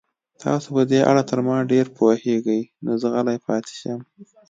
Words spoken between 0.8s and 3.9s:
دې اړه تر ما ډېر پوهېږئ، نو زه غلی پاتې